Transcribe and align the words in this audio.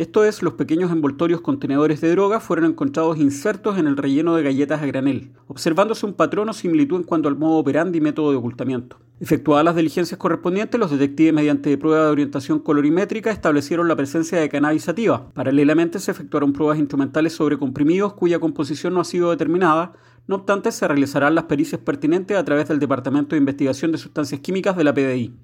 Esto 0.00 0.24
es, 0.24 0.42
los 0.42 0.54
pequeños 0.54 0.90
envoltorios 0.90 1.42
contenedores 1.42 2.00
de 2.00 2.10
droga 2.10 2.40
fueron 2.40 2.64
encontrados 2.64 3.18
insertos 3.18 3.76
en 3.76 3.86
el 3.86 3.98
relleno 3.98 4.34
de 4.34 4.42
galletas 4.42 4.80
a 4.80 4.86
granel, 4.86 5.32
observándose 5.46 6.06
un 6.06 6.14
patrón 6.14 6.48
o 6.48 6.54
similitud 6.54 6.96
en 6.96 7.02
cuanto 7.02 7.28
al 7.28 7.36
modo 7.36 7.58
operandi 7.58 7.98
y 7.98 8.00
método 8.00 8.30
de 8.30 8.38
ocultamiento. 8.38 8.96
Efectuadas 9.20 9.62
las 9.62 9.76
diligencias 9.76 10.16
correspondientes, 10.18 10.80
los 10.80 10.90
detectives 10.90 11.34
mediante 11.34 11.76
prueba 11.76 12.06
de 12.06 12.12
orientación 12.12 12.60
colorimétrica 12.60 13.30
establecieron 13.30 13.88
la 13.88 13.96
presencia 13.96 14.40
de 14.40 14.48
cannabis 14.48 14.84
sativa. 14.84 15.28
Paralelamente 15.34 15.98
se 15.98 16.12
efectuaron 16.12 16.54
pruebas 16.54 16.78
instrumentales 16.78 17.34
sobre 17.34 17.58
comprimidos 17.58 18.14
cuya 18.14 18.40
composición 18.40 18.94
no 18.94 19.02
ha 19.02 19.04
sido 19.04 19.28
determinada, 19.28 19.92
no 20.26 20.36
obstante 20.36 20.72
se 20.72 20.88
realizarán 20.88 21.34
las 21.34 21.44
pericias 21.44 21.82
pertinentes 21.82 22.38
a 22.38 22.44
través 22.46 22.68
del 22.68 22.78
Departamento 22.78 23.34
de 23.34 23.40
Investigación 23.40 23.92
de 23.92 23.98
Sustancias 23.98 24.40
Químicas 24.40 24.78
de 24.78 24.84
la 24.84 24.94
PDI. 24.94 25.34